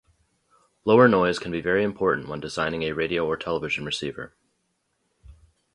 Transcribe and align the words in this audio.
Lower 0.83 1.07
noise 1.07 1.37
can 1.37 1.51
be 1.51 1.61
very 1.61 1.83
important 1.83 2.27
when 2.27 2.39
designing 2.39 2.81
a 2.81 2.91
radio 2.91 3.27
or 3.27 3.37
television 3.37 3.85
receiver. 3.85 4.33